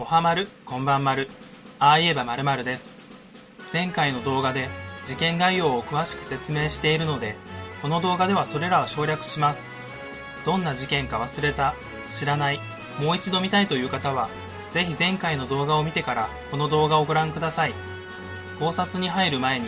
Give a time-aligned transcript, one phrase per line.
[0.00, 1.28] おはまる、こんばんまる。
[1.78, 2.98] ああ言えばまるまるです。
[3.70, 4.70] 前回の動画で
[5.04, 7.36] 事件概要を詳しく説明しているので、
[7.82, 9.74] この動画ではそれらを省略します。
[10.46, 11.74] どんな事件か忘れた、
[12.08, 12.60] 知らない、
[12.98, 14.30] もう一度見たいという方は、
[14.70, 17.74] ぜひ前回の動画を見てからこの動画をご覧ください。
[18.58, 19.66] 考察に入る前に、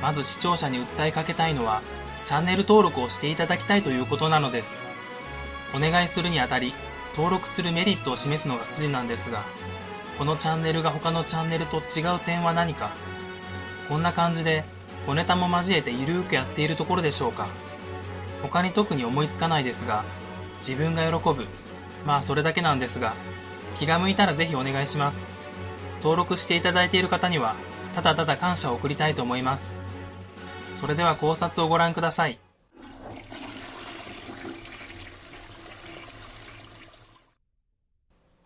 [0.00, 1.82] まず視聴者に訴えかけたいのは、
[2.24, 4.80] チャンネル登録をしていただきたいということなのです。
[5.76, 6.72] お願いするにあたり、
[7.14, 9.42] 登録するメリットを示すのが筋なんですが、
[10.18, 12.90] このチャンネルが他のチャンネルと違う点は何か、
[13.88, 14.64] こんな感じで
[15.06, 17.46] 小ネタも交えてゆるーくやっているところでしょうか？
[18.42, 20.04] 他に特に思いつかないですが、
[20.58, 21.46] 自分が喜ぶ。
[22.06, 23.14] まあそれだけなんですが、
[23.76, 25.28] 気が向いたらぜひお願いします。
[26.00, 27.54] 登録していただいている方には、
[27.92, 29.76] ただただ感謝を送りたいと思います。
[30.74, 32.38] それでは考察をご覧ください。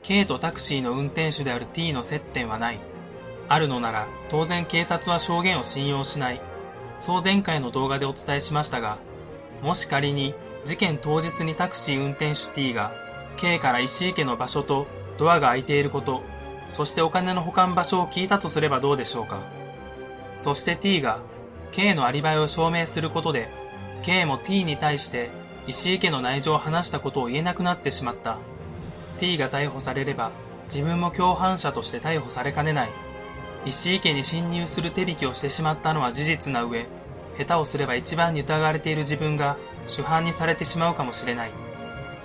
[0.09, 2.81] K とタクシーの運転手である T の接点はない。
[3.47, 6.41] あるのなら、当然警察は証言を信用しない。
[6.97, 8.97] そう前回の動画でお伝えしましたが、
[9.61, 10.35] もし仮に
[10.65, 12.95] 事件当日にタクシー運転手 T が
[13.37, 14.87] K から石井家の場所と
[15.19, 16.23] ドアが開いていること、
[16.67, 19.41] そしてお金の保管場所を聞いたとすればどうでしょうか。
[20.33, 21.19] そして T が
[21.71, 23.51] K のアリバイを証明することで、
[24.01, 25.29] K も T に対して
[25.67, 28.39] 石井家の内情を話したことを言えなくなってしまった。
[29.19, 30.31] T が逮捕されれば、
[30.65, 32.89] 自分も共犯者として逮捕されかねない。
[33.67, 36.87] 石井家に侵入する手引きをしてしまったのは事実な上、
[37.37, 41.51] 下手をすれば一番に疑われている自分が主犯にされてしまうかもしれない。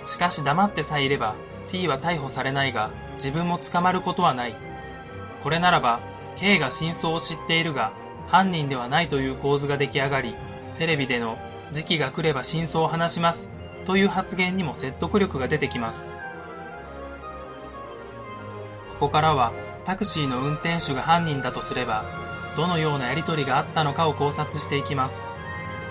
[0.04, 1.34] しかし黙ってさえいれば、
[1.66, 4.54] T は逮捕されないが、自分も捕まることはない。
[5.42, 6.00] これならば、
[6.36, 7.92] K が真相を知っているが、
[8.28, 10.34] 犯人ではないという構図が出来上がり、
[10.76, 11.38] テレビでの
[11.72, 16.10] 時期が来れば真相を話しますという発言にも説得力が出てきます。
[19.04, 19.52] ここからは
[19.84, 22.06] タクシーの運転手が犯人だとすれば、
[22.56, 25.26] どのようなやりとりがあったのかを考察していきます。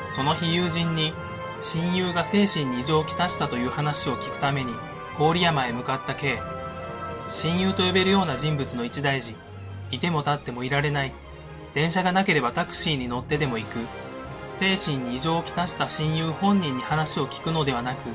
[0.07, 1.13] その日友人に、
[1.59, 4.73] 親友が精神に異常をきたしたという話を聞くために、
[5.19, 6.39] 郡山へ向かった K。
[7.27, 9.35] 親友と呼べるような人物の一大事。
[9.91, 11.13] いても立ってもいられない。
[11.75, 13.77] 電車がなければタクシーに乗ってでも行く。
[14.55, 18.09] 精神に異常をきたした親友本人に話を聞くのではなく、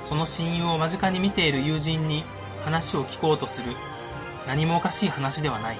[0.00, 2.24] その親友を間近に見ている友人に
[2.62, 3.74] 話を聞こうとする。
[4.46, 5.76] 何もおかしい話ではない。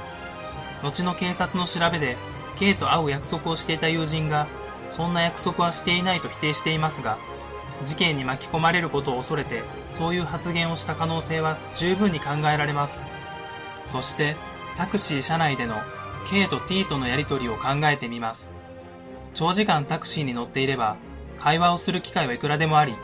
[0.82, 2.16] 後の警察の調べで、
[2.56, 4.46] K と会う約束をしていた友人が、
[4.88, 7.18] そんな約束はしていないと否定していますが、
[7.84, 13.06] 事件に巻き込まれることを恐れて、そういう発言をした可能性は十分に考えられます。
[13.82, 14.36] そして、
[14.76, 15.76] タクシー車内での
[16.28, 18.54] K と T とのやりとりを考えてみます。
[19.34, 20.96] 長時間タクシーに乗っていれば、
[21.36, 22.94] 会話をする機会はいくらでもあり、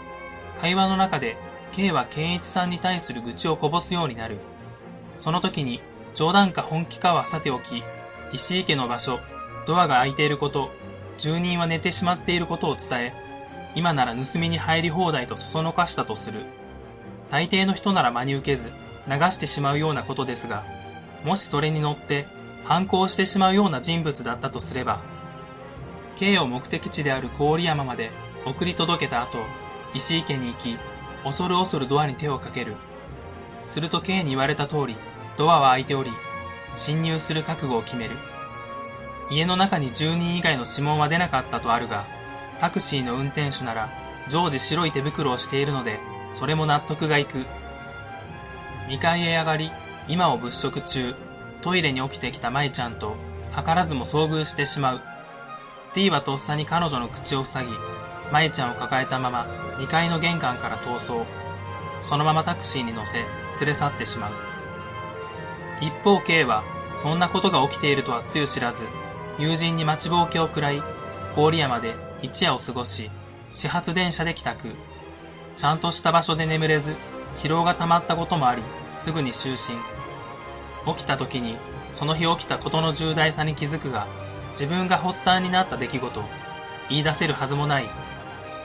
[0.61, 1.37] 会話の中で
[1.73, 4.39] K は健一さんに対する愚痴をこぼすようになる。
[5.21, 5.81] その時に
[6.15, 7.85] 冗談か本気かはさておき、
[8.33, 9.21] 石井家の場所、
[9.67, 10.71] ドアが開いていること、
[11.19, 13.13] 住人は寝てしまっていることを伝え、
[13.75, 16.41] 今なら盗みに入り放題とそそのかしたとする。
[17.29, 18.73] 大抵の人なら真に受けず、
[19.07, 20.65] 流してしまうようなことですが、
[21.23, 22.27] もしそれに乗って
[22.65, 25.01] 反抗してしまうような人物だったとすれば、
[26.17, 28.11] K を目的地である郡山まで
[28.47, 29.39] 送り届けた後、
[29.95, 30.77] 石井家に行き、
[31.25, 32.75] 恐る恐るドアに手をかける。
[33.65, 34.97] すると K に言われた通り、
[35.41, 36.11] ドアは開いており、
[36.75, 38.15] 侵入する覚悟を決める。
[39.31, 42.05] 家の中に住人以外の指紋は出なかったとあるが、
[42.59, 43.89] タクシーの運転手なら
[44.29, 45.99] 常時白い手袋をしているので、
[46.31, 47.47] それも納得がいく。
[48.89, 49.71] 2階へ上がり、
[50.09, 51.15] 今を物色中、
[51.63, 53.17] トイレに起きてきた舞ちゃんと、
[53.51, 55.01] 図らずも遭遇してしまう。
[55.95, 57.73] T はとっさに彼女の口を塞ぎ、
[58.31, 59.47] 舞ちゃんを抱えたまま
[59.79, 61.27] 2階の玄関から逃走。
[62.03, 63.27] そのままタクシーに乗せ、連
[63.69, 64.60] れ去ってしまう。
[65.81, 66.63] 一方 K は、
[66.95, 68.87] そんなことが起きているとはつゆ知らず、
[69.39, 70.83] 友人に待ちぼうけを食らい、
[71.35, 73.11] 郡山で一夜を過ごし、
[73.53, 74.69] 始発電車で帰宅。
[75.57, 76.97] ちゃんとした場所で眠れず、
[77.37, 78.63] 疲労が溜まったこともあり、
[78.95, 79.81] すぐに就寝。
[80.93, 81.57] 起きた時に、
[81.93, 84.07] その日起きたことの重大さに気づくが、
[84.51, 86.25] 自分が発端になった出来事、
[86.89, 87.91] 言い出せるはずもない。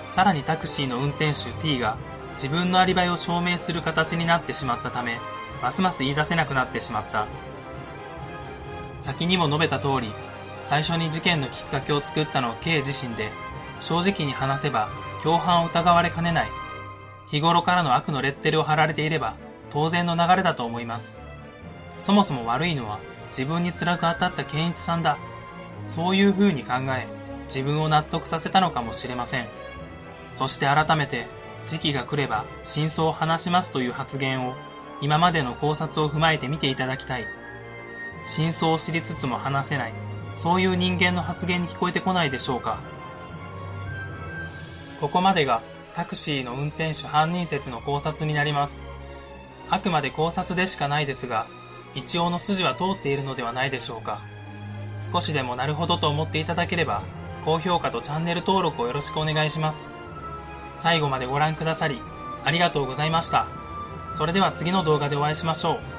[0.09, 1.97] さらにタクシーの運転手 T が、
[2.31, 5.19] 自分のアリバイを証明する形になってしまったため、
[5.65, 7.25] ますます言い出せなくなってしまった。
[8.99, 10.11] 先にも述べた通り、
[10.61, 13.31] 最初に事件のきっかけを作ったのは K 自身で、
[13.79, 14.89] 正直に話せば
[15.23, 16.49] 共犯を疑われかねない。
[17.25, 19.37] 日頃からの悪のレッテルを貼られていれば
[19.71, 21.23] 当然の流れだと思います。
[21.97, 25.17] そもそも悪いのは自分に辛く当たった健一さんだ。
[25.83, 27.07] そういう風に考え、
[27.45, 29.47] 自分を納得させたのかもしれません。
[30.31, 31.25] そして改めて、
[31.65, 34.53] 時期が来れば真相を話しますという発言を
[35.01, 37.25] 今までの考察を踏まえて見ていただきたい。
[38.23, 39.93] 真相を知りつつも話せない。
[40.33, 42.79] そういう人間の発言に聞こえてこないでしょうか。
[44.99, 45.61] ここまでが
[45.93, 48.85] タクシーの運転手犯人説の考察になります。
[49.69, 51.47] あくまで考察でしかないですが、
[51.93, 54.19] 一応の筋は通っているのではないでしょうか。
[54.97, 57.03] 少しでもなるほどと思っていただければ、
[57.45, 59.93] 高評価とチャンネル登録をよろしくお願いします。
[60.73, 62.01] 最後までご覧くださり、
[62.43, 63.64] ありがとうございました。
[64.15, 65.94] それでは次の動画でお会いしましょう。